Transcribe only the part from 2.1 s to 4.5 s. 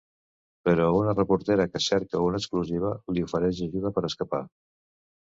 una exclusiva li ofereix ajuda per escapar.